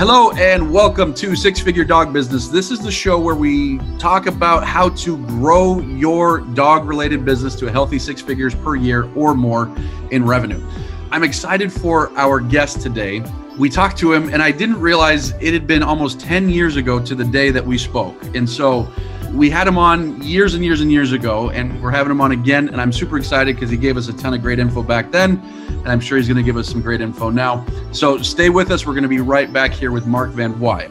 [0.00, 2.48] Hello and welcome to Six Figure Dog Business.
[2.48, 7.54] This is the show where we talk about how to grow your dog related business
[7.56, 9.70] to a healthy six figures per year or more
[10.10, 10.66] in revenue.
[11.10, 13.22] I'm excited for our guest today.
[13.58, 16.98] We talked to him, and I didn't realize it had been almost 10 years ago
[17.04, 18.16] to the day that we spoke.
[18.34, 18.90] And so
[19.32, 22.32] we had him on years and years and years ago, and we're having him on
[22.32, 22.68] again.
[22.68, 25.40] And I'm super excited because he gave us a ton of great info back then
[25.80, 27.64] and I'm sure he's going to give us some great info now.
[27.92, 28.86] So stay with us.
[28.86, 30.90] We're going to be right back here with Mark Van Wye.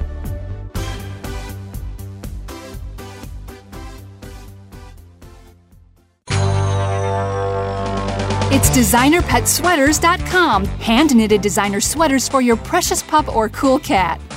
[8.51, 10.65] It's designerpetsweaters.com.
[10.65, 14.19] Hand knitted designer sweaters for your precious pup or cool cat.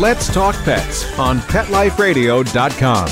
[0.00, 3.08] Let's Talk Pets on PetLifeRadio.com.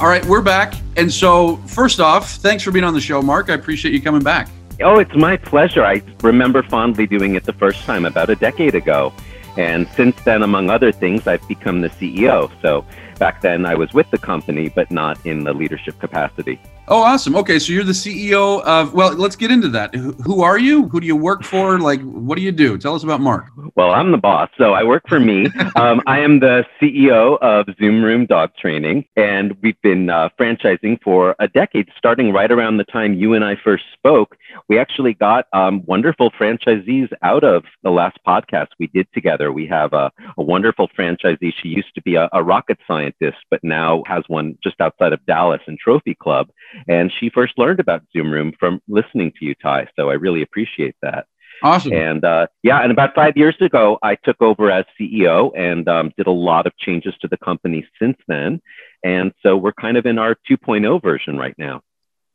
[0.00, 0.74] All right, we're back.
[0.96, 3.50] And so, first off, thanks for being on the show, Mark.
[3.50, 4.48] I appreciate you coming back.
[4.80, 5.84] Oh, it's my pleasure.
[5.84, 9.12] I remember fondly doing it the first time about a decade ago.
[9.56, 12.52] And since then, among other things, I've become the CEO.
[12.62, 12.86] So
[13.18, 16.60] back then, I was with the company, but not in the leadership capacity.
[16.90, 17.36] Oh, awesome.
[17.36, 19.94] Okay, so you're the CEO of, well, let's get into that.
[19.94, 20.88] Who are you?
[20.88, 21.78] Who do you work for?
[21.78, 22.78] Like, what do you do?
[22.78, 23.50] Tell us about Mark.
[23.74, 25.48] Well, I'm the boss, so I work for me.
[25.76, 31.02] um, I am the CEO of Zoom Room Dog Training, and we've been uh, franchising
[31.02, 34.38] for a decade, starting right around the time you and I first spoke.
[34.68, 39.52] We actually got um, wonderful franchisees out of the last podcast we did together.
[39.52, 41.52] We have a, a wonderful franchisee.
[41.62, 43.07] She used to be a, a rocket scientist,
[43.50, 46.48] but now has one just outside of Dallas in Trophy Club
[46.86, 49.88] and she first learned about Zoom Room from listening to you, Ty.
[49.96, 51.26] So I really appreciate that.
[51.62, 51.92] Awesome.
[51.92, 56.12] And uh, yeah, and about five years ago, I took over as CEO and um,
[56.16, 58.60] did a lot of changes to the company since then.
[59.02, 61.82] And so we're kind of in our 2.0 version right now.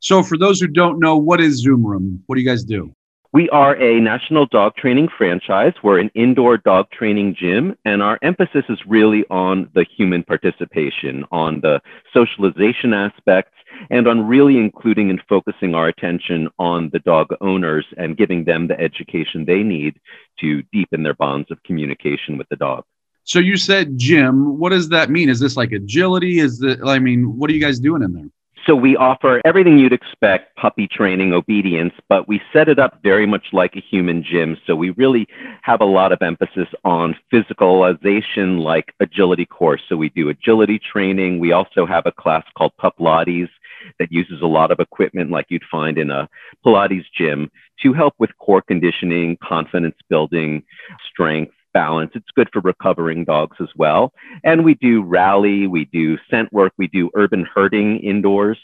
[0.00, 2.22] So, for those who don't know, what is Zoom Room?
[2.26, 2.94] What do you guys do?
[3.34, 5.72] We are a national dog training franchise.
[5.82, 11.24] We're an indoor dog training gym, and our emphasis is really on the human participation,
[11.32, 11.80] on the
[12.12, 13.50] socialization aspects,
[13.90, 18.68] and on really including and focusing our attention on the dog owners and giving them
[18.68, 19.98] the education they need
[20.38, 22.84] to deepen their bonds of communication with the dog.
[23.24, 24.60] So you said gym.
[24.60, 25.28] What does that mean?
[25.28, 26.38] Is this like agility?
[26.38, 28.28] Is it, I mean, what are you guys doing in there?
[28.66, 33.26] So we offer everything you'd expect puppy training, obedience, but we set it up very
[33.26, 34.56] much like a human gym.
[34.66, 35.26] So we really
[35.60, 39.82] have a lot of emphasis on physicalization like agility course.
[39.86, 41.40] So we do agility training.
[41.40, 43.50] We also have a class called Pup Pilates
[43.98, 46.26] that uses a lot of equipment like you'd find in a
[46.64, 47.50] Pilates gym
[47.82, 50.62] to help with core conditioning, confidence building,
[51.10, 52.12] strength, balance.
[52.14, 54.12] It's good for recovering dogs as well.
[54.42, 58.58] And we do rally, we do scent work, we do urban herding indoors.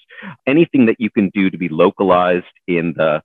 [0.47, 3.23] Anything that you can do to be localized in the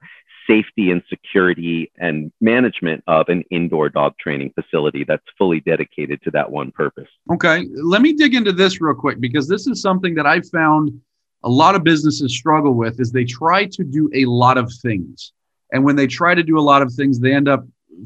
[0.47, 6.31] safety and security and management of an indoor dog training facility that's fully dedicated to
[6.31, 7.09] that one purpose.
[7.31, 10.99] Okay, let me dig into this real quick because this is something that I found
[11.43, 15.31] a lot of businesses struggle with is they try to do a lot of things.
[15.71, 17.65] And when they try to do a lot of things, they end up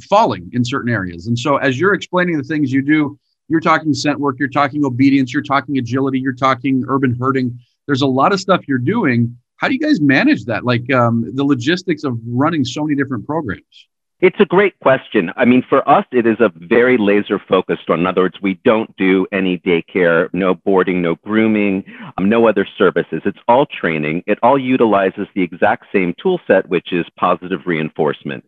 [0.10, 1.28] falling in certain areas.
[1.28, 4.86] And so as you're explaining the things you do, you're talking scent work, you're talking
[4.86, 7.60] obedience, you're talking agility, you're talking urban herding.
[7.88, 9.36] There's a lot of stuff you're doing.
[9.58, 10.64] How do you guys manage that?
[10.64, 13.88] Like um, the logistics of running so many different programs?
[14.22, 15.32] It's a great question.
[15.38, 18.02] I mean, for us, it is a very laser focused one.
[18.02, 21.86] In other words, we don't do any daycare, no boarding, no grooming,
[22.18, 23.22] um, no other services.
[23.24, 24.24] It's all training.
[24.28, 28.44] It all utilizes the exact same tool set, which is positive reinforcement.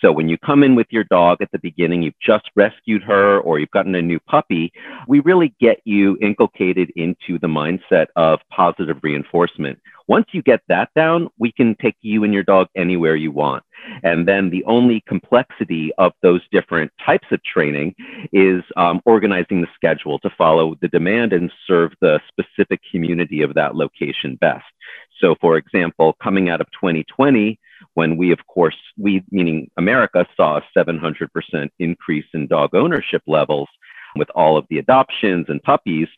[0.00, 3.40] So when you come in with your dog at the beginning, you've just rescued her
[3.40, 4.72] or you've gotten a new puppy,
[5.08, 10.88] we really get you inculcated into the mindset of positive reinforcement Once you get that
[10.94, 13.62] down, we can take you and your dog anywhere you want.
[14.02, 17.94] And then the only complexity of those different types of training
[18.32, 23.54] is um, organizing the schedule to follow the demand and serve the specific community of
[23.54, 24.64] that location best.
[25.20, 27.58] So, for example, coming out of 2020,
[27.94, 31.28] when we, of course, we meaning America, saw a 700%
[31.78, 33.68] increase in dog ownership levels,
[34.14, 36.08] with all of the adoptions and puppies,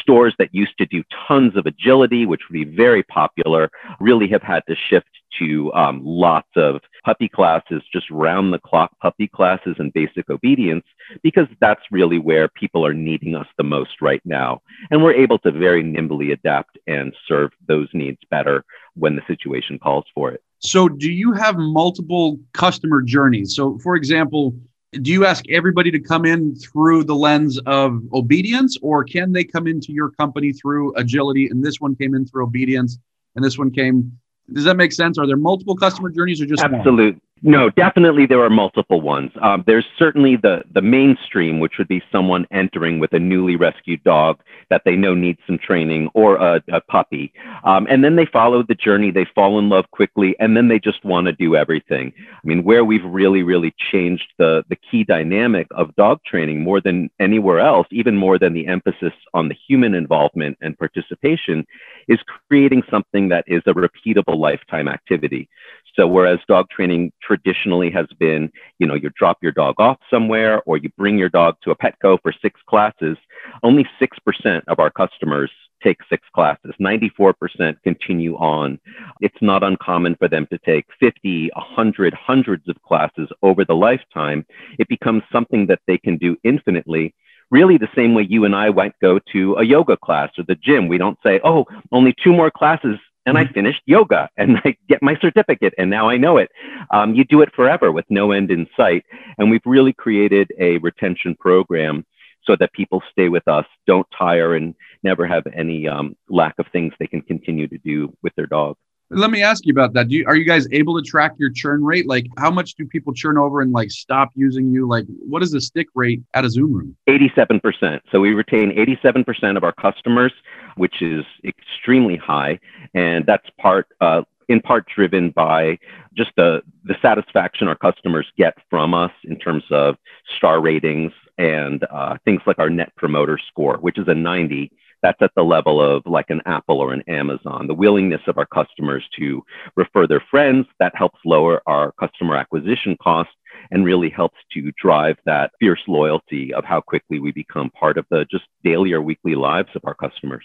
[0.00, 3.70] stores that used to do tons of agility, which would be very popular,
[4.00, 5.08] really have had to shift
[5.38, 10.84] to um, lots of puppy classes, just round the clock puppy classes and basic obedience,
[11.22, 14.60] because that's really where people are needing us the most right now.
[14.90, 18.64] And we're able to very nimbly adapt and serve those needs better
[18.94, 20.42] when the situation calls for it.
[20.58, 23.54] So, do you have multiple customer journeys?
[23.54, 24.54] So, for example,
[24.92, 29.44] do you ask everybody to come in through the lens of obedience or can they
[29.44, 32.98] come into your company through agility and this one came in through obedience
[33.36, 34.18] and this one came
[34.52, 35.16] does that make sense?
[35.16, 39.30] Are there multiple customer journeys or just absolute no, definitely there are multiple ones.
[39.40, 44.04] Um, there's certainly the the mainstream, which would be someone entering with a newly rescued
[44.04, 47.32] dog that they know needs some training or a, a puppy,
[47.64, 49.10] um, and then they follow the journey.
[49.10, 52.12] They fall in love quickly, and then they just want to do everything.
[52.18, 56.80] I mean, where we've really really changed the the key dynamic of dog training more
[56.80, 61.66] than anywhere else, even more than the emphasis on the human involvement and participation,
[62.06, 65.48] is creating something that is a repeatable lifetime activity.
[65.96, 68.50] So whereas dog training traditionally has been,
[68.80, 71.76] you know, you drop your dog off somewhere or you bring your dog to a
[71.76, 73.16] Petco for six classes,
[73.62, 75.50] only 6% of our customers
[75.80, 76.74] take six classes.
[76.80, 78.80] 94% continue on.
[79.20, 84.44] It's not uncommon for them to take 50, 100, hundreds of classes over the lifetime.
[84.80, 87.14] It becomes something that they can do infinitely
[87.52, 90.54] really the same way you and I might go to a yoga class or the
[90.54, 90.86] gym.
[90.86, 92.96] We don't say, oh, only two more classes
[93.30, 93.54] and I mm-hmm.
[93.54, 96.50] finished yoga and I get my certificate and now I know it.
[96.90, 99.04] Um, you do it forever with no end in sight.
[99.38, 102.04] And we've really created a retention program
[102.44, 106.66] so that people stay with us, don't tire, and never have any um, lack of
[106.72, 108.76] things they can continue to do with their dog.
[109.12, 110.06] Let me ask you about that.
[110.06, 112.06] Do you, are you guys able to track your churn rate?
[112.06, 114.86] Like, how much do people churn over and like stop using you?
[114.86, 116.96] Like, what is the stick rate at a Zoom room?
[117.08, 118.00] 87%.
[118.12, 120.32] So we retain 87% of our customers,
[120.76, 122.60] which is extremely high,
[122.94, 123.88] and that's part.
[124.00, 125.78] Uh, in part driven by
[126.16, 129.96] just the, the satisfaction our customers get from us in terms of
[130.36, 135.20] star ratings and uh, things like our net promoter score, which is a 90 that's
[135.22, 137.66] at the level of like an Apple or an Amazon.
[137.66, 139.42] The willingness of our customers to
[139.76, 143.30] refer their friends, that helps lower our customer acquisition cost
[143.70, 148.06] and really helps to drive that fierce loyalty of how quickly we become part of
[148.10, 150.44] the just daily or weekly lives of our customers.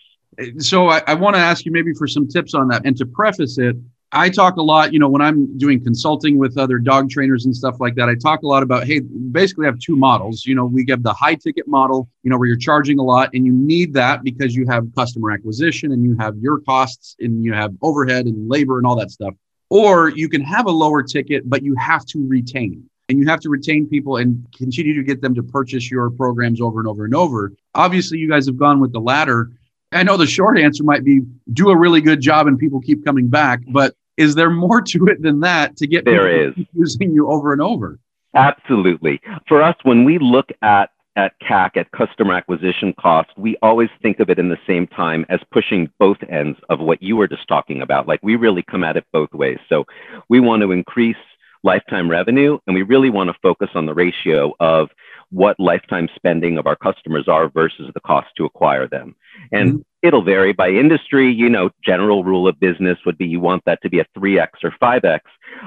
[0.60, 2.86] So I, I want to ask you maybe for some tips on that.
[2.86, 3.78] And to preface it,
[4.16, 7.54] I talk a lot, you know, when I'm doing consulting with other dog trainers and
[7.54, 10.46] stuff like that, I talk a lot about, hey, basically I have two models.
[10.46, 13.32] You know, we have the high ticket model, you know, where you're charging a lot
[13.34, 17.44] and you need that because you have customer acquisition and you have your costs and
[17.44, 19.34] you have overhead and labor and all that stuff.
[19.70, 23.42] Or you can have a lower ticket, but you have to retain and you have
[23.42, 27.04] to retain people and continue to get them to purchase your programs over and over
[27.04, 27.52] and over.
[27.74, 29.52] Obviously, you guys have gone with the latter.
[29.92, 31.20] I know the short answer might be
[31.52, 35.06] do a really good job and people keep coming back, but is there more to
[35.08, 38.00] it than that to get there is using you over and over?
[38.34, 39.22] Absolutely.
[39.48, 44.19] For us, when we look at at CAC, at customer acquisition cost, we always think
[44.19, 47.48] of it in the same time as pushing both ends of what you were just
[47.48, 48.06] talking about.
[48.06, 49.60] Like we really come at it both ways.
[49.69, 49.86] So
[50.28, 51.16] we want to increase
[51.64, 54.90] lifetime revenue and we really want to focus on the ratio of
[55.31, 59.16] what lifetime spending of our customers are versus the cost to acquire them.
[59.52, 59.81] And mm-hmm.
[60.06, 61.31] It'll vary by industry.
[61.31, 64.50] You know, general rule of business would be you want that to be a 3x
[64.64, 65.19] or 5x.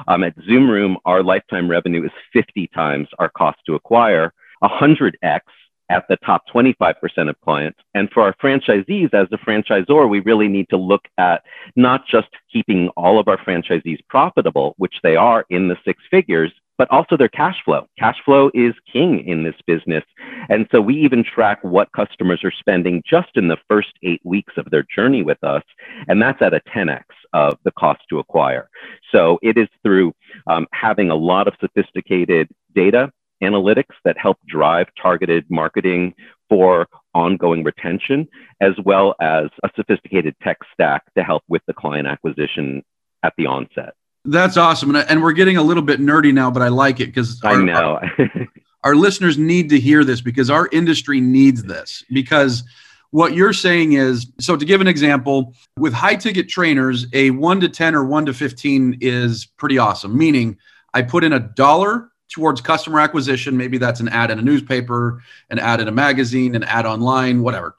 [0.06, 5.40] Um, at Zoom Room, our lifetime revenue is 50 times our cost to acquire, 100x
[5.90, 6.94] at the top 25%
[7.30, 7.78] of clients.
[7.94, 11.42] And for our franchisees, as a franchisor, we really need to look at
[11.76, 16.52] not just keeping all of our franchisees profitable, which they are in the six figures,
[16.78, 17.86] but also their cash flow.
[17.98, 20.04] Cash flow is king in this business.
[20.48, 24.54] And so we even track what customers are spending just in the first eight weeks
[24.56, 25.64] of their journey with us.
[26.06, 28.70] And that's at a 10x of the cost to acquire.
[29.12, 30.14] So it is through
[30.46, 36.14] um, having a lot of sophisticated data analytics that help drive targeted marketing
[36.48, 38.26] for ongoing retention,
[38.60, 42.82] as well as a sophisticated tech stack to help with the client acquisition
[43.22, 43.94] at the onset.
[44.30, 44.94] That's awesome.
[44.94, 47.98] And, we're getting a little bit nerdy now, but I like it because I know
[47.98, 48.28] our,
[48.84, 52.64] our listeners need to hear this because our industry needs this because
[53.10, 57.60] what you're saying is so to give an example, with high ticket trainers, a 1
[57.60, 60.58] to 10 or 1 to 15 is pretty awesome, meaning
[60.92, 63.56] I put in a dollar towards customer acquisition.
[63.56, 67.42] Maybe that's an ad in a newspaper, an ad in a magazine, an ad online,
[67.42, 67.76] whatever.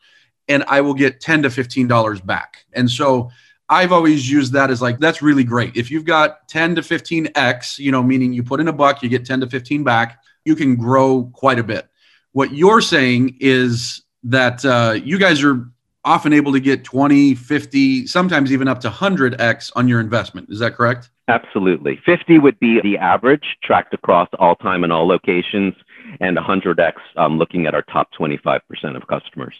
[0.47, 2.65] And I will get 10 to $15 back.
[2.73, 3.29] And so
[3.69, 5.77] I've always used that as like, that's really great.
[5.77, 9.09] If you've got 10 to 15x, you know, meaning you put in a buck, you
[9.09, 11.87] get 10 to 15 back, you can grow quite a bit.
[12.31, 15.69] What you're saying is that uh, you guys are
[16.03, 20.49] often able to get 20, 50, sometimes even up to 100x on your investment.
[20.49, 21.09] Is that correct?
[21.27, 21.99] Absolutely.
[22.05, 25.75] 50 would be the average tracked across all time and all locations,
[26.19, 28.61] and 100x um, looking at our top 25%
[28.95, 29.53] of customers.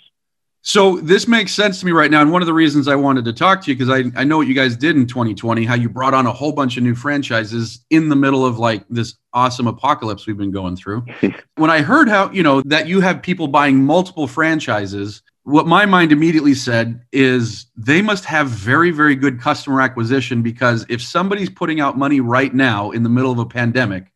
[0.70, 2.22] So this makes sense to me right now.
[2.22, 4.38] And one of the reasons I wanted to talk to you, because I, I know
[4.38, 6.94] what you guys did in 2020, how you brought on a whole bunch of new
[6.94, 11.08] franchises in the middle of like this awesome apocalypse we've been going through.
[11.56, 15.88] when I heard how, you know, that you have people buying multiple franchises, what my
[15.88, 21.50] mind immediately said is they must have very, very good customer acquisition because if somebody's
[21.50, 24.12] putting out money right now in the middle of a pandemic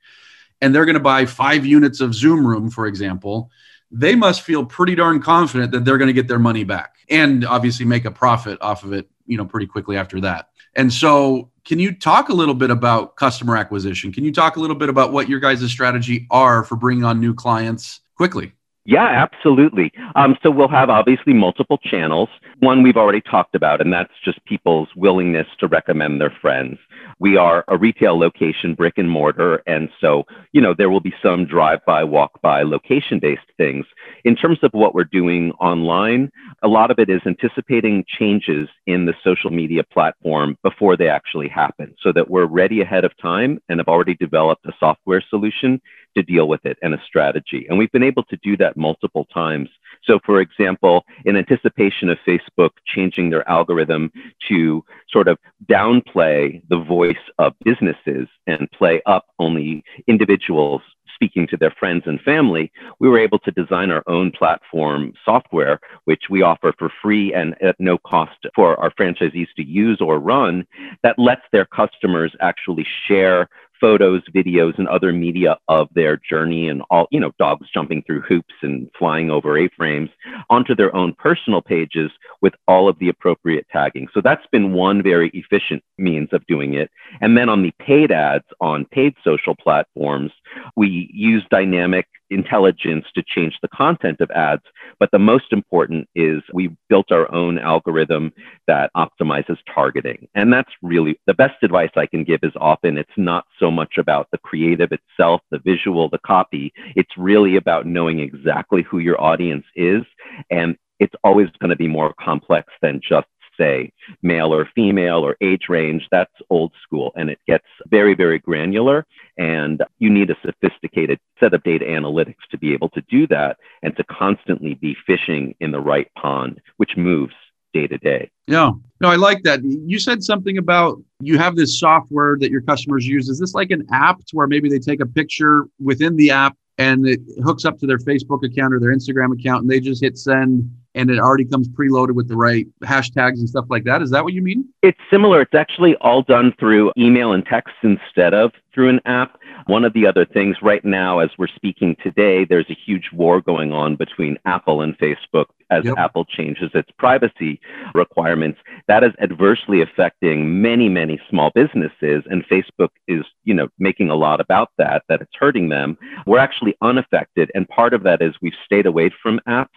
[0.61, 3.49] and they're going to buy five units of Zoom room, for example,
[3.93, 7.45] they must feel pretty darn confident that they're going to get their money back and
[7.45, 10.49] obviously make a profit off of it, you know, pretty quickly after that.
[10.75, 14.11] And so, can you talk a little bit about customer acquisition?
[14.11, 17.19] Can you talk a little bit about what your guys' strategy are for bringing on
[17.19, 18.53] new clients quickly?
[18.85, 19.93] Yeah, absolutely.
[20.15, 22.27] Um, so we'll have obviously multiple channels.
[22.59, 26.77] One we've already talked about, and that's just people's willingness to recommend their friends.
[27.17, 29.63] We are a retail location, brick and mortar.
[29.67, 33.85] And so, you know, there will be some drive by, walk by, location based things.
[34.25, 36.29] In terms of what we're doing online,
[36.61, 41.47] a lot of it is anticipating changes in the social media platform before they actually
[41.47, 45.79] happen so that we're ready ahead of time and have already developed a software solution
[46.15, 47.65] to deal with it and a strategy.
[47.69, 49.69] And we've been able to do that multiple times.
[50.03, 54.11] So, for example, in anticipation of Facebook changing their algorithm
[54.49, 60.81] to sort of downplay the voice of businesses and play up only individuals
[61.23, 65.79] speaking to their friends and family, we were able to design our own platform software,
[66.05, 70.19] which we offer for free and at no cost for our franchisees to use or
[70.19, 70.65] run,
[71.01, 73.47] that lets their customers actually share
[73.83, 78.21] photos, videos, and other media of their journey and all, you know, dogs jumping through
[78.21, 80.09] hoops and flying over A-frames
[80.49, 82.09] onto their own personal pages
[82.41, 84.07] with all of the appropriate tagging.
[84.13, 86.89] So that's been one very efficient means of doing it.
[87.19, 90.31] And then on the paid ads on paid social platforms,
[90.77, 94.63] we use dynamic intelligence to change the content of ads.
[94.99, 98.31] But the most important is we built our own algorithm
[98.67, 100.27] that optimizes targeting.
[100.35, 103.97] And that's really the best advice I can give is often it's not so much
[103.97, 106.73] about the creative itself, the visual, the copy.
[106.95, 110.03] It's really about knowing exactly who your audience is.
[110.49, 113.91] And it's always going to be more complex than just say
[114.21, 119.05] male or female or age range, that's old school and it gets very, very granular.
[119.37, 123.57] And you need a sophisticated set of data analytics to be able to do that
[123.81, 127.33] and to constantly be fishing in the right pond, which moves
[127.73, 128.29] day to day.
[128.47, 128.71] Yeah.
[129.01, 129.61] No, I like that.
[129.63, 133.27] You said something about you have this software that your customers use.
[133.29, 137.07] Is this like an app where maybe they take a picture within the app and
[137.07, 140.17] it hooks up to their Facebook account or their Instagram account and they just hit
[140.17, 144.01] send and it already comes preloaded with the right hashtags and stuff like that.
[144.01, 144.65] Is that what you mean?
[144.81, 145.41] It's similar.
[145.41, 149.39] It's actually all done through email and text instead of through an app.
[149.67, 153.41] One of the other things right now, as we're speaking today, there's a huge war
[153.41, 155.95] going on between Apple and Facebook as yep.
[155.97, 157.59] Apple changes its privacy
[157.95, 158.59] requirements.
[158.87, 164.15] That is adversely affecting many, many small businesses, and Facebook is, you know, making a
[164.15, 165.97] lot about that, that it's hurting them.
[166.25, 169.69] We're actually unaffected, and part of that is we've stayed away from apps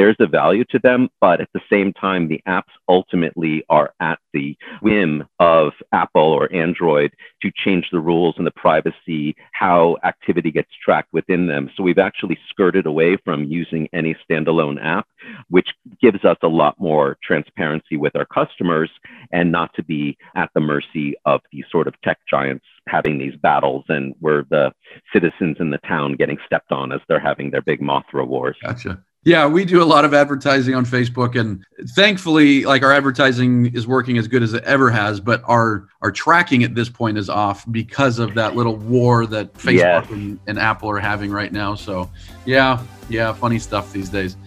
[0.00, 4.18] there's a value to them, but at the same time, the apps ultimately are at
[4.32, 10.50] the whim of Apple or Android to change the rules and the privacy, how activity
[10.50, 11.68] gets tracked within them.
[11.76, 15.06] So we've actually skirted away from using any standalone app,
[15.50, 15.68] which
[16.00, 18.90] gives us a lot more transparency with our customers
[19.32, 23.36] and not to be at the mercy of these sort of tech giants having these
[23.36, 24.72] battles and we're the
[25.12, 28.56] citizens in the town getting stepped on as they're having their big Mothra wars.
[28.64, 29.04] Gotcha.
[29.22, 31.62] Yeah, we do a lot of advertising on Facebook, and
[31.94, 35.20] thankfully, like our advertising is working as good as it ever has.
[35.20, 39.52] But our our tracking at this point is off because of that little war that
[39.52, 40.10] Facebook yes.
[40.10, 41.74] and, and Apple are having right now.
[41.74, 42.10] So,
[42.46, 44.38] yeah, yeah, funny stuff these days.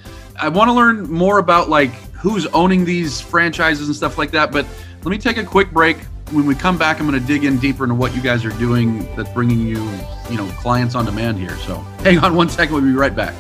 [0.42, 4.52] I want to learn more about like who's owning these franchises and stuff like that.
[4.52, 4.66] But
[5.04, 5.98] let me take a quick break.
[6.32, 8.58] When we come back, I'm going to dig in deeper into what you guys are
[8.58, 9.88] doing that's bringing you,
[10.32, 11.56] you know, clients on demand here.
[11.58, 12.74] So, hang on one second.
[12.74, 13.36] We'll be right back.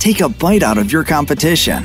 [0.00, 1.84] Take a bite out of your competition.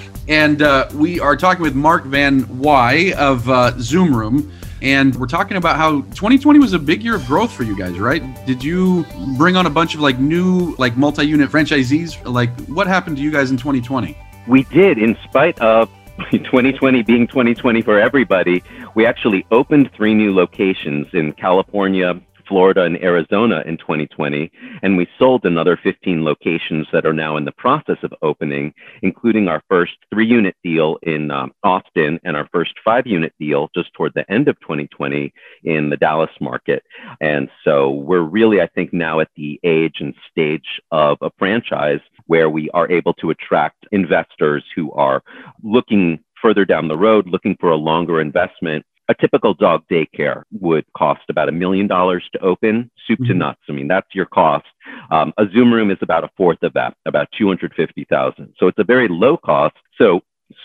[0.27, 4.51] And uh, we are talking with Mark Van Wye of uh, Zoom Room.
[4.81, 7.99] And we're talking about how 2020 was a big year of growth for you guys,
[7.99, 8.23] right?
[8.47, 9.05] Did you
[9.37, 12.23] bring on a bunch of like new, like multi unit franchisees?
[12.25, 14.17] Like, what happened to you guys in 2020?
[14.47, 15.89] We did, in spite of
[16.31, 18.63] 2020 being 2020 for everybody.
[18.95, 22.19] We actually opened three new locations in California,
[22.51, 24.51] Florida, and Arizona in 2020.
[24.83, 29.47] And we sold another 15 locations that are now in the process of opening, including
[29.47, 33.93] our first three unit deal in um, Austin and our first five unit deal just
[33.93, 36.83] toward the end of 2020 in the Dallas market.
[37.21, 42.01] And so we're really, I think, now at the age and stage of a franchise
[42.27, 45.23] where we are able to attract investors who are
[45.63, 48.85] looking further down the road, looking for a longer investment.
[49.11, 53.39] A typical dog daycare would cost about a million dollars to open, soup to Mhm.
[53.39, 53.59] nuts.
[53.67, 54.65] I mean, that's your cost.
[55.11, 58.53] Um, a Zoom room is about a fourth of that, about 250,000.
[58.57, 59.75] So it's a very low cost.
[59.97, 60.21] So,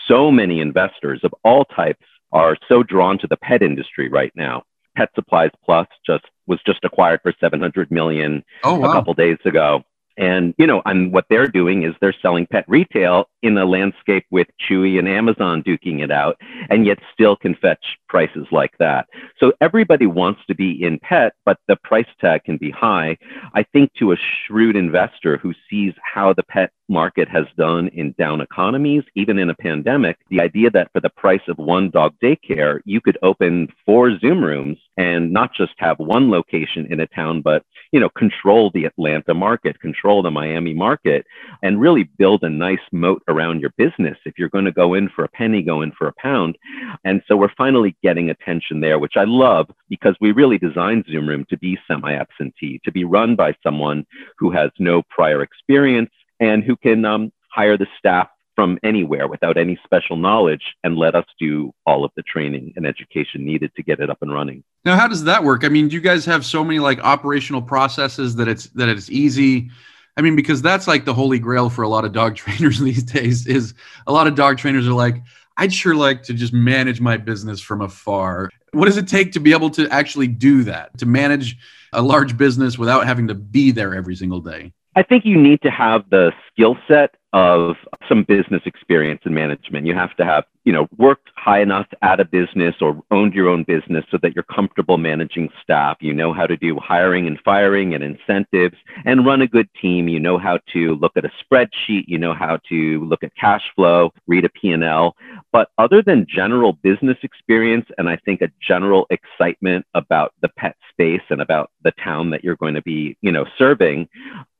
[0.07, 4.63] so many investors of all types are so drawn to the pet industry right now.
[4.95, 9.83] Pet Supplies Plus just was just acquired for 700 million Oh, a couple days ago.
[10.17, 14.25] And you know, and what they're doing is they're selling pet retail in a landscape
[14.31, 16.37] with Chewy and Amazon duking it out,
[16.69, 19.07] and yet still can fetch prices like that.
[19.39, 23.17] So everybody wants to be in pet, but the price tag can be high.
[23.53, 28.13] I think to a shrewd investor who sees how the pet market has done in
[28.17, 32.13] down economies, even in a pandemic, the idea that for the price of one dog
[32.23, 37.07] daycare, you could open four Zoom rooms and not just have one location in a
[37.07, 41.25] town, but you know, control the Atlanta market, control the Miami market,
[41.63, 44.17] and really build a nice moat around your business.
[44.25, 46.57] If you're going to go in for a penny, go in for a pound.
[47.05, 51.27] And so we're finally getting attention there, which I love because we really designed Zoom
[51.27, 54.05] Room to be semi absentee, to be run by someone
[54.37, 59.55] who has no prior experience and who can um, hire the staff from anywhere without
[59.55, 63.83] any special knowledge and let us do all of the training and education needed to
[63.83, 64.63] get it up and running.
[64.83, 65.63] Now, how does that work?
[65.63, 69.11] I mean, do you guys have so many like operational processes that it's that it's
[69.11, 69.69] easy?
[70.17, 73.03] I mean, because that's like the holy grail for a lot of dog trainers these
[73.03, 73.45] days.
[73.45, 73.75] Is
[74.07, 75.21] a lot of dog trainers are like,
[75.57, 78.49] I'd sure like to just manage my business from afar.
[78.71, 80.97] What does it take to be able to actually do that?
[80.97, 81.57] To manage
[81.93, 84.73] a large business without having to be there every single day?
[84.97, 87.75] I think you need to have the skill set of
[88.09, 89.85] some business experience in management.
[89.85, 93.47] You have to have, you know, worked high enough at a business or owned your
[93.47, 95.97] own business so that you're comfortable managing staff.
[95.99, 100.07] You know how to do hiring and firing and incentives and run a good team.
[100.07, 102.05] You know how to look at a spreadsheet.
[102.07, 105.15] You know how to look at cash flow, read a P&L.
[105.57, 110.75] But other than general business experience and I think a general excitement about the pet
[110.91, 114.07] space and about the town that you're going to be, you know, serving,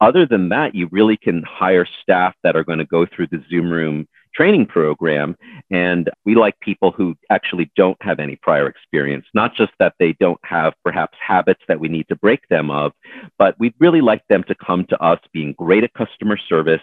[0.02, 3.44] other than that, you really can hire staff that are going to go through the
[3.48, 5.36] Zoom Room training program.
[5.70, 10.14] And we like people who actually don't have any prior experience, not just that they
[10.14, 12.94] don't have perhaps habits that we need to break them of,
[13.38, 16.82] but we'd really like them to come to us being great at customer service,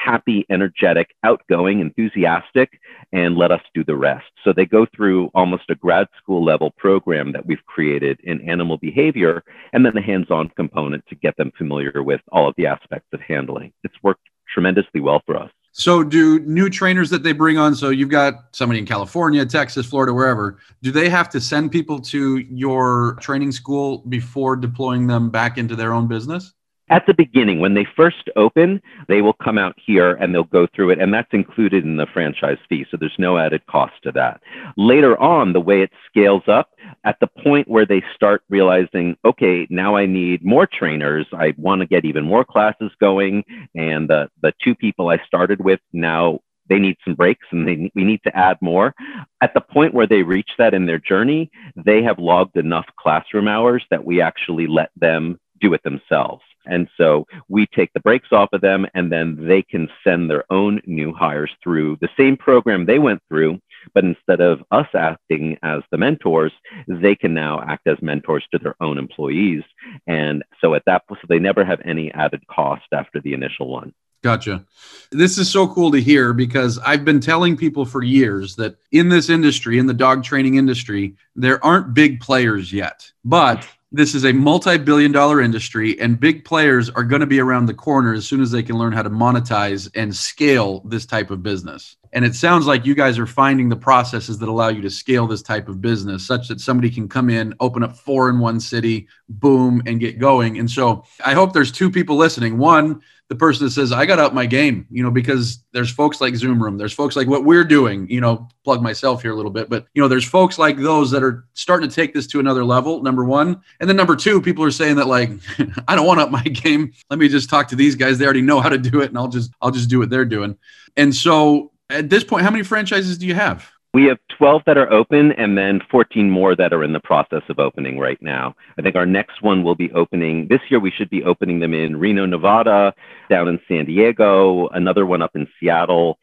[0.00, 2.80] happy, energetic, outgoing, enthusiastic,
[3.12, 4.26] and let us do the rest.
[4.42, 8.78] So they go through almost a grad school level program that we've created in animal
[8.78, 12.66] behavior, and then the hands on component to get them familiar with all of the
[12.66, 13.72] aspects of handling.
[13.84, 15.50] It's worked tremendously well for us.
[15.72, 17.76] So, do new trainers that they bring on?
[17.76, 20.58] So, you've got somebody in California, Texas, Florida, wherever.
[20.82, 25.76] Do they have to send people to your training school before deploying them back into
[25.76, 26.54] their own business?
[26.90, 30.66] At the beginning, when they first open, they will come out here and they'll go
[30.74, 32.84] through it, and that's included in the franchise fee.
[32.90, 34.42] So there's no added cost to that.
[34.76, 36.70] Later on, the way it scales up,
[37.04, 41.80] at the point where they start realizing, okay, now I need more trainers, I want
[41.80, 46.40] to get even more classes going, and the, the two people I started with now
[46.68, 48.94] they need some breaks and they, we need to add more.
[49.40, 53.48] At the point where they reach that in their journey, they have logged enough classroom
[53.48, 56.42] hours that we actually let them do it themselves.
[56.66, 60.44] And so we take the brakes off of them and then they can send their
[60.52, 63.60] own new hires through the same program they went through.
[63.94, 66.52] But instead of us acting as the mentors,
[66.86, 69.62] they can now act as mentors to their own employees.
[70.06, 73.68] And so at that point, so they never have any added cost after the initial
[73.68, 73.94] one.
[74.22, 74.66] Gotcha.
[75.10, 79.08] This is so cool to hear because I've been telling people for years that in
[79.08, 83.10] this industry, in the dog training industry, there aren't big players yet.
[83.24, 87.66] But this is a multi-billion dollar industry and big players are going to be around
[87.66, 91.30] the corner as soon as they can learn how to monetize and scale this type
[91.30, 91.96] of business.
[92.12, 95.26] And it sounds like you guys are finding the processes that allow you to scale
[95.26, 98.60] this type of business such that somebody can come in open up four in one
[98.60, 100.58] city boom and get going.
[100.58, 102.58] And so i hope there's two people listening.
[102.58, 106.20] One the person that says, I got up my game, you know, because there's folks
[106.20, 109.36] like Zoom Room, there's folks like what we're doing, you know, plug myself here a
[109.36, 112.26] little bit, but, you know, there's folks like those that are starting to take this
[112.26, 113.60] to another level, number one.
[113.78, 115.30] And then number two, people are saying that, like,
[115.88, 116.92] I don't want up my game.
[117.08, 118.18] Let me just talk to these guys.
[118.18, 120.24] They already know how to do it and I'll just, I'll just do what they're
[120.24, 120.58] doing.
[120.96, 123.70] And so at this point, how many franchises do you have?
[123.92, 127.42] We have 12 that are open and then 14 more that are in the process
[127.48, 128.54] of opening right now.
[128.78, 130.78] I think our next one will be opening this year.
[130.78, 132.94] We should be opening them in Reno, Nevada,
[133.28, 136.20] down in San Diego, another one up in Seattle,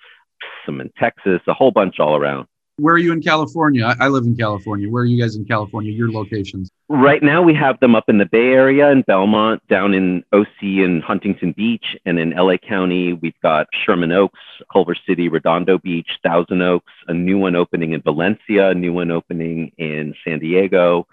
[0.65, 2.47] some in Texas, a whole bunch all around.
[2.77, 3.95] Where are you in California?
[3.99, 4.89] I, live in California.
[4.89, 5.91] Where are you guys in California?
[5.91, 6.71] Your locations?
[6.89, 10.61] Right now, we have them up in the Bay Area in Belmont, down in OC
[10.61, 14.39] in Huntington Beach, and in LA County, we've got Sherman Oaks,
[14.71, 19.11] Culver City, Redondo Beach, Thousand Oaks, a new one opening in Valencia, a new one
[19.11, 21.05] opening in San Diego,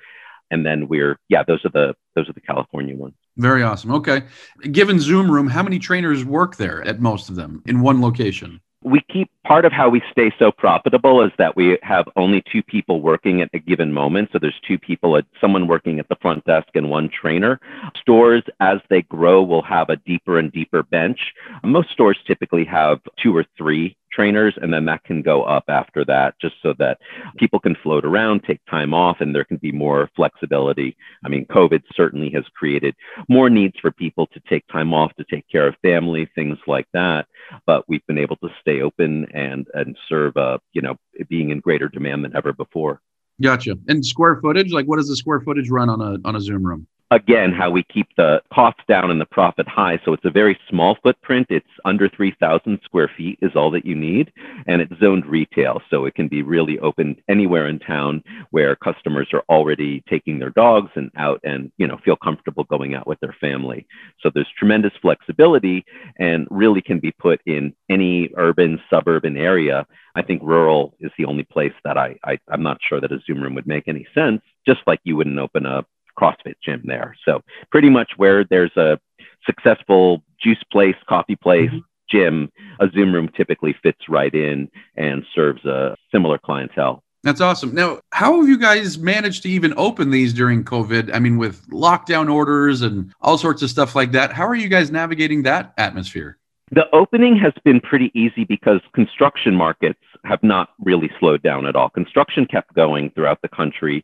[0.52, 3.14] and then we're yeah, those are the those are the California ones.
[3.36, 3.90] Very awesome.
[3.94, 4.22] Okay,
[4.70, 8.60] given Zoom Room, how many trainers work there at most of them in one location?
[8.84, 12.62] We keep part of how we stay so profitable is that we have only two
[12.62, 14.28] people working at a given moment.
[14.32, 17.58] So there's two people, uh, someone working at the front desk and one trainer.
[17.98, 21.18] Stores, as they grow, will have a deeper and deeper bench.
[21.64, 26.04] Most stores typically have two or three trainers, and then that can go up after
[26.04, 26.98] that, just so that
[27.36, 30.96] people can float around, take time off, and there can be more flexibility.
[31.24, 32.94] I mean, COVID certainly has created
[33.28, 36.86] more needs for people to take time off, to take care of family, things like
[36.92, 37.26] that.
[37.66, 40.96] But we've been able to stay open and and serve, uh, you know,
[41.28, 43.00] being in greater demand than ever before.
[43.40, 43.76] Gotcha.
[43.88, 46.64] And square footage, like what does the square footage run on a on a Zoom
[46.64, 46.86] room?
[47.10, 50.00] Again, how we keep the costs down and the profit high.
[50.04, 51.46] So it's a very small footprint.
[51.50, 54.32] It's under 3,000 square feet is all that you need.
[54.66, 55.80] And it's zoned retail.
[55.90, 60.50] So it can be really open anywhere in town where customers are already taking their
[60.50, 63.86] dogs and out and, you know, feel comfortable going out with their family.
[64.20, 65.84] So there's tremendous flexibility
[66.18, 69.86] and really can be put in any urban, suburban area.
[70.16, 73.18] I think rural is the only place that I, I I'm not sure that a
[73.26, 75.84] Zoom room would make any sense, just like you wouldn't open a
[76.18, 77.16] CrossFit gym there.
[77.24, 78.98] So pretty much where there's a
[79.46, 81.78] successful juice place, coffee place, mm-hmm.
[82.10, 82.50] gym,
[82.80, 87.02] a Zoom room typically fits right in and serves a similar clientele.
[87.22, 87.74] That's awesome.
[87.74, 91.10] Now, how have you guys managed to even open these during COVID?
[91.14, 94.32] I mean, with lockdown orders and all sorts of stuff like that.
[94.32, 96.36] How are you guys navigating that atmosphere?
[96.70, 101.76] The opening has been pretty easy because construction markets have not really slowed down at
[101.76, 101.90] all.
[101.90, 104.02] Construction kept going throughout the country.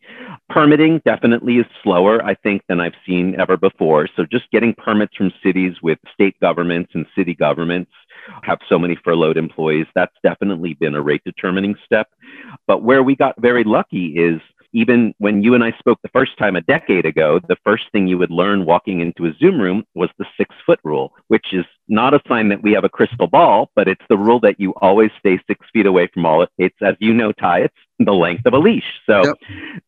[0.51, 4.09] Permitting definitely is slower, I think, than I've seen ever before.
[4.15, 7.91] So just getting permits from cities with state governments and city governments
[8.43, 12.09] have so many furloughed employees, that's definitely been a rate determining step.
[12.67, 14.41] But where we got very lucky is
[14.73, 18.07] even when you and I spoke the first time a decade ago, the first thing
[18.07, 21.65] you would learn walking into a Zoom room was the six foot rule, which is
[21.89, 24.73] not a sign that we have a crystal ball, but it's the rule that you
[24.81, 26.51] always stay six feet away from all it.
[26.59, 29.01] It's, as you know, Ty, it's the length of a leash.
[29.07, 29.37] So yep.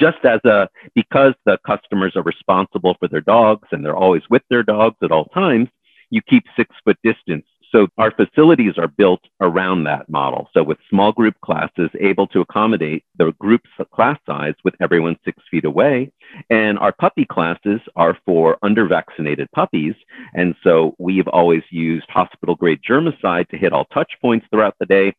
[0.01, 4.43] just as a, because the customers are responsible for their dogs and they're always with
[4.51, 5.69] their dogs at all times,
[6.11, 10.49] you keep six foot distance so our facilities are built around that model.
[10.53, 15.43] So with small group classes able to accommodate the group's class size with everyone six
[15.51, 16.13] feet away.
[16.51, 19.95] And our puppy classes are for under vaccinated puppies.
[20.35, 24.87] And so we've always used hospital grade germicide to hit all touch points throughout the
[24.87, 25.15] day.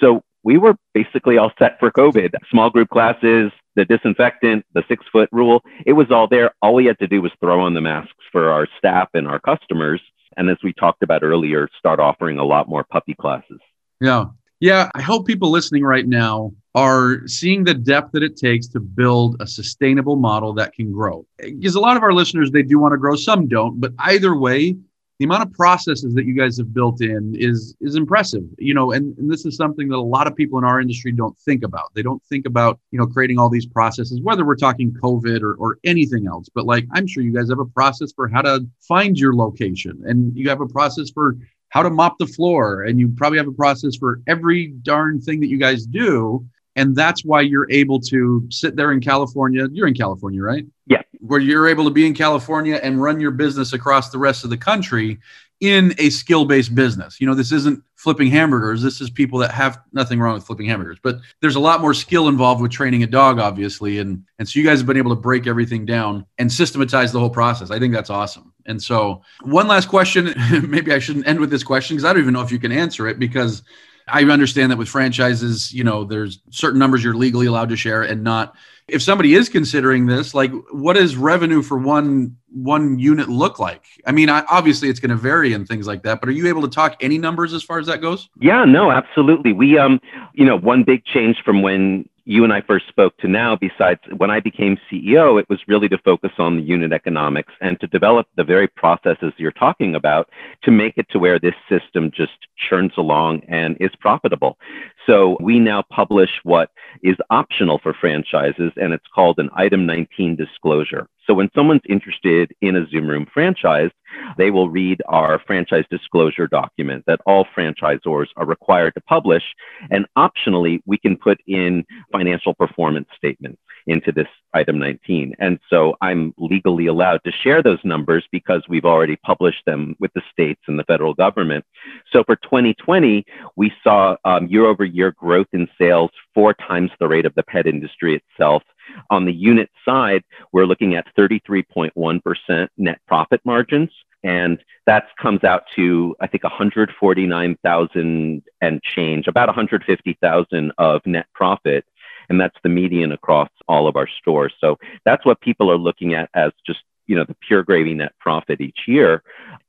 [0.00, 2.34] So we were basically all set for COVID.
[2.50, 6.52] Small group classes, the disinfectant, the six foot rule, it was all there.
[6.60, 9.40] All we had to do was throw on the masks for our staff and our
[9.40, 10.02] customers
[10.36, 13.60] and as we talked about earlier, start offering a lot more puppy classes.
[14.00, 14.26] Yeah.
[14.60, 14.90] Yeah.
[14.94, 19.36] I hope people listening right now are seeing the depth that it takes to build
[19.40, 21.26] a sustainable model that can grow.
[21.38, 23.80] Because a lot of our listeners, they do want to grow, some don't.
[23.80, 24.76] But either way,
[25.18, 28.92] the amount of processes that you guys have built in is is impressive you know
[28.92, 31.62] and, and this is something that a lot of people in our industry don't think
[31.62, 35.42] about they don't think about you know creating all these processes whether we're talking covid
[35.42, 38.42] or, or anything else but like i'm sure you guys have a process for how
[38.42, 41.36] to find your location and you have a process for
[41.68, 45.40] how to mop the floor and you probably have a process for every darn thing
[45.40, 46.44] that you guys do
[46.76, 49.68] and that's why you're able to sit there in California.
[49.70, 50.66] You're in California, right?
[50.86, 51.02] Yeah.
[51.26, 54.50] Where you're able to be in California and run your business across the rest of
[54.50, 55.18] the country
[55.60, 57.20] in a skill based business.
[57.20, 58.82] You know, this isn't flipping hamburgers.
[58.82, 61.94] This is people that have nothing wrong with flipping hamburgers, but there's a lot more
[61.94, 63.98] skill involved with training a dog, obviously.
[63.98, 67.20] And, and so you guys have been able to break everything down and systematize the
[67.20, 67.70] whole process.
[67.70, 68.52] I think that's awesome.
[68.66, 70.34] And so, one last question
[70.68, 72.72] maybe I shouldn't end with this question because I don't even know if you can
[72.72, 73.62] answer it because
[74.06, 78.02] I understand that with franchises, you know, there's certain numbers you're legally allowed to share
[78.02, 78.54] and not.
[78.86, 83.82] If somebody is considering this, like, what does revenue for one one unit look like?
[84.06, 86.46] I mean, I, obviously it's going to vary and things like that, but are you
[86.46, 88.28] able to talk any numbers as far as that goes?
[88.38, 89.52] Yeah, no, absolutely.
[89.52, 90.00] We, um,
[90.34, 94.00] you know, one big change from when you and I first spoke to now, besides
[94.16, 97.86] when I became CEO, it was really to focus on the unit economics and to
[97.86, 100.30] develop the very processes you're talking about
[100.62, 104.58] to make it to where this system just churns along and is profitable.
[105.06, 106.70] So we now publish what
[107.02, 111.08] is optional for franchises, and it's called an Item 19 disclosure.
[111.26, 113.90] So when someone's interested in a Zoom Room franchise,
[114.36, 119.42] they will read our franchise disclosure document that all franchisors are required to publish.
[119.90, 125.34] And optionally, we can put in financial performance statements into this item 19.
[125.38, 130.12] And so I'm legally allowed to share those numbers because we've already published them with
[130.14, 131.64] the states and the federal government.
[132.10, 133.24] So for 2020,
[133.56, 137.42] we saw um, year over year growth in sales four times the rate of the
[137.42, 138.62] pet industry itself.
[139.10, 143.90] On the unit side, we're looking at 33.1% net profit margins.
[144.22, 151.84] And that comes out to, I think, 149,000 and change, about 150,000 of net profit.
[152.30, 154.54] And that's the median across all of our stores.
[154.60, 158.12] So that's what people are looking at as just you know the pure gravy net
[158.20, 159.22] profit each year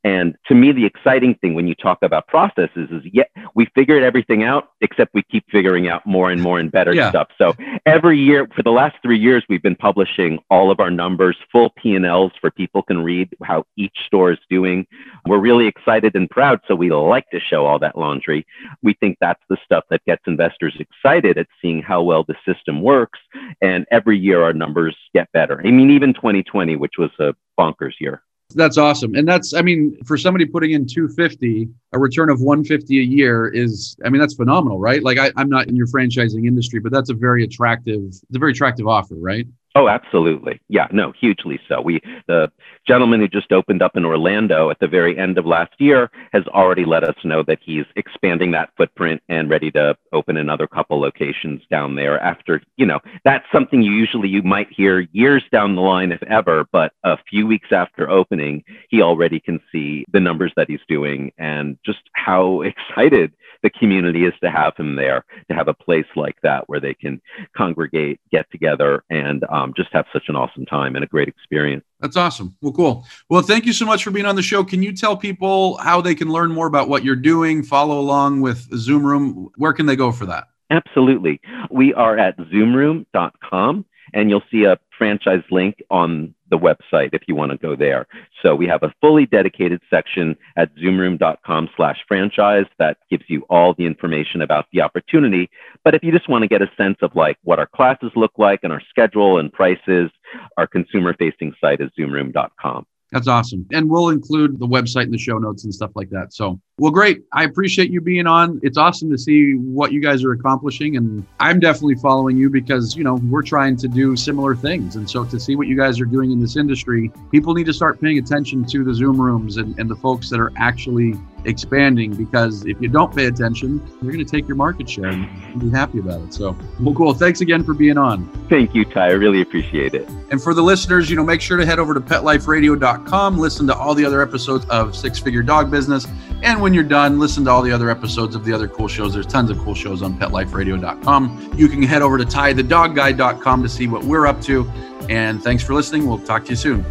[0.06, 3.24] and to me, the exciting thing when you talk about processes is, yeah,
[3.56, 7.08] we figured everything out, except we keep figuring out more and more and better yeah.
[7.08, 7.26] stuff.
[7.38, 11.36] So every year, for the last three years, we've been publishing all of our numbers,
[11.50, 14.86] full P&Ls for people can read how each store is doing.
[15.26, 18.46] We're really excited and proud, so we like to show all that laundry.
[18.84, 22.80] We think that's the stuff that gets investors excited at seeing how well the system
[22.80, 23.18] works.
[23.60, 25.60] And every year, our numbers get better.
[25.66, 27.25] I mean, even 2020, which was a
[27.58, 28.22] bonkers year.
[28.54, 29.16] That's awesome.
[29.16, 33.48] And that's, I mean, for somebody putting in 250, a return of 150 a year
[33.48, 35.02] is, I mean, that's phenomenal, right?
[35.02, 38.38] Like I, I'm not in your franchising industry, but that's a very attractive, it's a
[38.38, 39.46] very attractive offer, right?
[39.76, 40.58] Oh, absolutely.
[40.70, 41.82] Yeah, no, hugely so.
[41.82, 42.50] We the
[42.88, 46.44] gentleman who just opened up in Orlando at the very end of last year has
[46.46, 50.98] already let us know that he's expanding that footprint and ready to open another couple
[50.98, 55.76] locations down there after, you know, that's something you usually you might hear years down
[55.76, 60.20] the line if ever, but a few weeks after opening, he already can see the
[60.20, 65.24] numbers that he's doing and just how excited the community is to have him there,
[65.48, 67.20] to have a place like that where they can
[67.56, 71.84] congregate, get together, and um, just have such an awesome time and a great experience.
[72.00, 72.56] That's awesome.
[72.60, 73.06] Well, cool.
[73.30, 74.64] Well, thank you so much for being on the show.
[74.64, 78.40] Can you tell people how they can learn more about what you're doing, follow along
[78.40, 79.50] with Zoom Room?
[79.56, 80.48] Where can they go for that?
[80.70, 81.40] Absolutely.
[81.70, 83.84] We are at zoomroom.com
[84.16, 88.06] and you'll see a franchise link on the website if you want to go there.
[88.42, 93.74] So we have a fully dedicated section at zoomroom.com slash franchise that gives you all
[93.74, 95.50] the information about the opportunity.
[95.84, 98.32] But if you just want to get a sense of like what our classes look
[98.38, 100.10] like and our schedule and prices,
[100.56, 102.86] our consumer facing site is zoomroom.com.
[103.12, 103.66] That's awesome.
[103.70, 106.32] And we'll include the website in the show notes and stuff like that.
[106.32, 107.24] So, well, great.
[107.32, 108.60] I appreciate you being on.
[108.62, 110.98] It's awesome to see what you guys are accomplishing.
[110.98, 114.96] And I'm definitely following you because, you know, we're trying to do similar things.
[114.96, 117.72] And so to see what you guys are doing in this industry, people need to
[117.72, 121.14] start paying attention to the Zoom rooms and, and the folks that are actually
[121.46, 125.60] expanding because if you don't pay attention, you're going to take your market share and
[125.60, 126.34] be happy about it.
[126.34, 127.14] So, well, cool.
[127.14, 128.26] Thanks again for being on.
[128.48, 129.08] Thank you, Ty.
[129.08, 130.08] I really appreciate it.
[130.30, 133.74] And for the listeners, you know, make sure to head over to petliferadio.com, listen to
[133.74, 136.06] all the other episodes of Six Figure Dog Business.
[136.42, 139.14] And when you're done, listen to all the other episodes of the other cool shows.
[139.14, 141.52] There's tons of cool shows on petliferadio.com.
[141.56, 144.68] You can head over to tytheDogGuy.com to see what we're up to.
[145.08, 146.08] And thanks for listening.
[146.08, 146.84] We'll talk to you soon.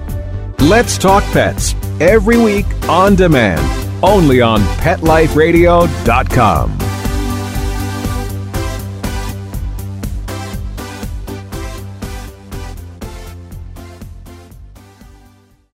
[0.60, 3.60] Let's Talk Pets every week on demand
[4.02, 6.85] only on PetLifeRadio.com.